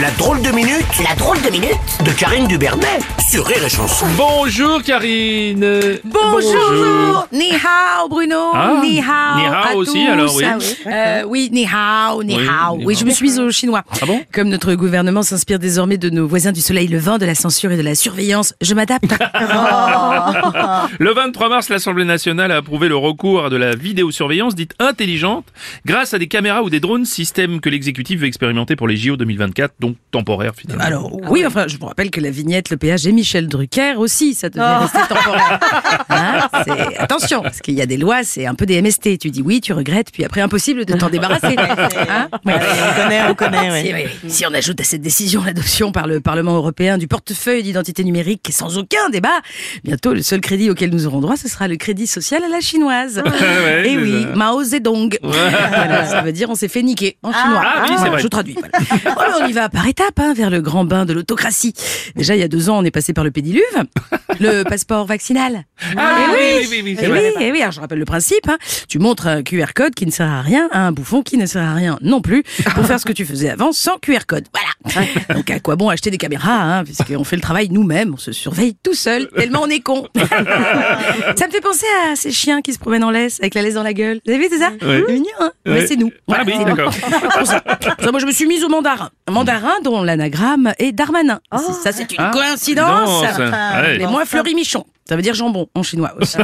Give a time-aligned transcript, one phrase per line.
[0.00, 1.76] La drôle de minute, la drôle de minute
[2.06, 2.98] de Karine Dubernet
[3.30, 4.06] sur Rire et Chanson.
[4.16, 5.66] Bonjour Karine.
[6.04, 9.36] Bonjour, Ni hao Bruno, Ah, ni hao.
[9.36, 10.10] ni hao à aussi, tous.
[10.10, 10.44] alors, oui.
[10.46, 10.58] Ah
[10.88, 12.78] Euh, oui, ni hao, ni Oui, hao.
[12.78, 13.00] ni Oui, hao.
[13.00, 13.82] je me suis mise au chinois.
[14.00, 14.20] Ah bon?
[14.32, 17.76] Comme notre gouvernement s'inspire désormais de nos voisins du soleil levant, de la censure et
[17.76, 19.04] de la surveillance, je m'adapte.
[20.98, 25.44] Le 23 mars, l'Assemblée nationale a approuvé le recours à de la vidéosurveillance dite intelligente
[25.84, 29.16] grâce à des caméras ou des drones, système que l'exécutif veut expérimenter pour les JO
[29.16, 30.82] 2024, donc temporaire finalement.
[30.84, 34.32] Alors, oui, enfin, je vous rappelle que la vignette, le péage et Michel Drucker aussi,
[34.34, 35.58] ça devait rester temporaire.
[36.08, 39.18] Hein, c'est- Attention, parce qu'il y a des lois, c'est un peu des MST.
[39.18, 41.56] Tu dis oui, tu regrettes, puis après, impossible de t'en débarrasser.
[41.58, 42.54] Hein Ouais.
[42.54, 44.06] On connaît, on connaît, ouais.
[44.28, 48.48] Si, on ajoute à cette décision l'adoption par le Parlement européen du portefeuille d'identité numérique
[48.52, 49.40] sans aucun débat,
[49.84, 52.60] bientôt le seul crédit auquel nous aurons droit, ce sera le crédit social à la
[52.60, 53.22] chinoise.
[53.24, 54.36] ouais, Et c'est oui, ça.
[54.36, 55.18] Mao Zedong.
[55.22, 57.62] Voilà, ça veut dire on s'est fait niquer en chinois.
[57.64, 58.20] ah oui, c'est vrai.
[58.22, 58.54] Je traduis.
[58.54, 59.18] Voilà.
[59.28, 61.74] Alors, on y va par étapes hein, vers le grand bain de l'autocratie.
[62.16, 63.62] Déjà, il y a deux ans, on est passé par le pédiluve,
[64.40, 65.64] le passeport vaccinal.
[65.96, 67.32] Ah Eh oui, oui, oui, oui, c'est Eh vrai.
[67.36, 68.48] oui, eh oui, alors je rappelle le principe.
[68.48, 68.58] hein.
[68.88, 71.46] Tu montres un QR code qui ne sert à rien à un bouffon qui ne
[71.46, 72.42] sert à rien non plus
[72.74, 74.44] pour faire ce que tu faisais avant sans QR code.
[74.52, 74.68] Voilà.
[75.34, 78.32] Donc à quoi bon acheter des caméras hein, puisqu'on fait le travail nous-mêmes, on se
[78.32, 80.08] surveille tout seul tellement on est con.
[80.16, 83.74] ça me fait penser à ces chiens qui se promènent en laisse avec la laisse
[83.74, 84.20] dans la gueule.
[84.26, 85.02] Vous avez vu c'est ça Ouais.
[85.06, 85.72] C'est mignon, hein Ouais.
[85.74, 86.10] Mais c'est nous.
[86.30, 86.74] Ah oui, c'est nous.
[86.76, 86.92] d'accord.
[87.38, 89.10] Pour ça, pour ça, moi je me suis mise au mandarin.
[89.28, 91.40] Un mandarin dont l'anagramme est Darmanin.
[91.82, 93.08] Ça c'est une Ah, coïncidence.
[93.08, 93.98] non, ça- ouais.
[93.98, 94.84] Mais moi fleury michon.
[95.08, 96.36] Ça veut dire jambon en chinois aussi.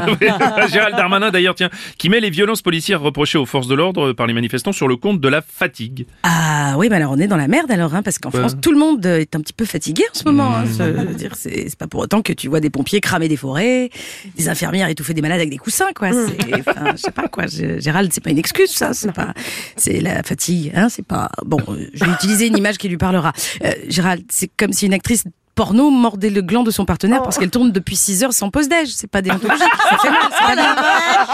[0.73, 4.27] Gérald Darmanin d'ailleurs, tiens, qui met les violences policières reprochées aux forces de l'ordre par
[4.27, 6.07] les manifestants sur le compte de la fatigue.
[6.25, 8.73] Ah oui, mais alors on est dans la merde alors, hein, parce qu'en France, tout
[8.73, 10.57] le monde est un petit peu fatigué en ce moment.
[10.57, 13.37] Hein, je veux dire, c'est pas pour autant que tu vois des pompiers cramer des
[13.37, 13.91] forêts,
[14.37, 16.11] des infirmières étouffer des malades avec des coussins, quoi.
[16.13, 17.45] C'est, enfin, je sais pas quoi.
[17.47, 18.93] Gérald, c'est pas une excuse, ça.
[18.93, 19.33] C'est pas,
[19.77, 20.89] c'est la fatigue, hein.
[20.89, 21.31] C'est pas.
[21.45, 23.33] Bon, euh, je vais utiliser une image qui lui parlera.
[23.65, 25.25] Euh, Gérald, c'est comme si une actrice
[25.59, 28.69] porno mordait le gland de son partenaire parce qu'elle tourne depuis 6 heures sans pause
[28.69, 28.91] déj.
[28.95, 29.67] C'est pas déontologique.
[29.91, 30.77] Ça fait mal, c'est pas bien.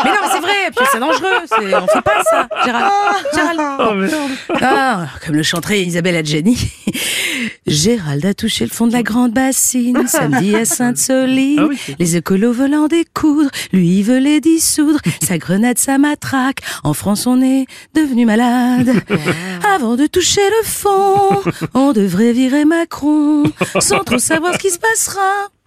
[0.02, 0.70] Mais non, mais c'est vrai.
[0.74, 1.82] Puis c'est dangereux.
[1.82, 2.90] On fait pas ça, Gérald.
[3.34, 4.10] Gérald.
[4.62, 6.56] Ah, comme le chanterait Isabelle Adjani.
[7.66, 11.58] Gérald a touché le fond de la grande bassine samedi à Sainte-Soline.
[11.60, 15.00] Ah oui, les écolos veulent en découdre, lui il veut les dissoudre.
[15.22, 16.60] Sa grenade, sa matraque.
[16.82, 18.92] En France, on est devenu malade.
[19.74, 21.40] Avant de toucher le fond,
[21.74, 23.44] on devrait virer Macron
[23.80, 25.20] sans trop savoir ce qui se passera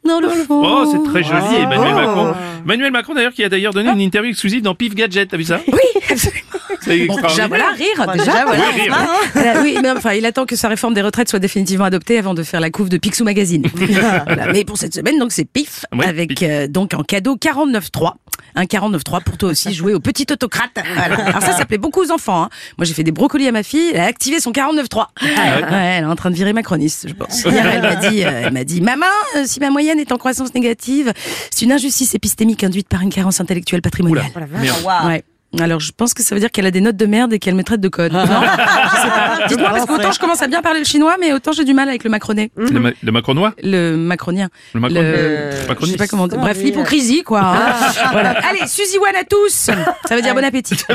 [0.05, 0.61] dans le fond.
[0.63, 1.59] Oh, c'est très joli, Ah.
[1.63, 2.33] Emmanuel Macron.
[2.67, 5.45] Emmanuel Macron d'ailleurs qui a d'ailleurs donné une interview exclusive dans Pif Gadget, t'as vu
[5.45, 5.61] ça?
[5.67, 5.79] Oui,
[6.09, 6.41] absolument.
[6.81, 8.11] C'est Bon, déjà, voilà, rire.
[8.13, 8.63] Déjà, Déjà, voilà.
[8.75, 8.97] Oui, rire.
[9.33, 12.33] Voilà, oui, mais enfin, il attend que sa réforme des retraites soit définitivement adoptée avant
[12.33, 13.63] de faire la couve de Picsou Magazine.
[13.77, 16.39] Voilà, Mais pour cette semaine, donc c'est pif, Ouais, avec pif.
[16.43, 18.13] euh, donc en cadeau 49.3.
[18.55, 20.71] Un 49.3 pour toi aussi jouer au petit autocrate.
[20.95, 21.15] Voilà.
[21.27, 22.43] Alors ça, ça plaît beaucoup aux enfants.
[22.43, 22.49] hein.
[22.77, 23.91] Moi, j'ai fait des brocolis à ma fille.
[23.93, 24.87] Elle a activé son 49.3.
[24.97, 25.67] Ah Ouais,
[25.97, 27.43] elle est en train de virer macroniste, je pense.
[27.43, 30.17] Hier, elle m'a dit, euh, elle m'a dit, maman, euh, si ma moyenne est en
[30.17, 31.13] croissance négative,
[31.51, 34.25] c'est une injustice épistémique induite par une carence intellectuelle patrimoniale.
[34.59, 34.77] Merde.
[35.05, 35.23] Ouais.
[35.61, 37.55] Alors, je pense que ça veut dire qu'elle a des notes de merde et qu'elle
[37.55, 38.11] me traite de code.
[38.11, 39.39] Non Je sais pas.
[39.47, 41.87] Dites-moi, parce qu'autant je commence à bien parler le chinois, mais autant j'ai du mal
[41.87, 42.51] avec le macronais.
[42.57, 44.49] Le, ma- le macronois Le macronien.
[44.73, 45.51] Le macron- Le- le
[45.81, 46.37] Je sais pas comment dire.
[46.37, 47.39] Bref, l'hypocrisie, quoi.
[47.43, 47.73] hein.
[48.11, 48.31] Voilà.
[48.49, 49.69] Allez, Suzy Wan à tous
[50.07, 50.75] Ça veut dire bon appétit.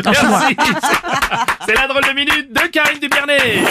[1.66, 3.64] C'est la drôle de minute de Karine Dubernet.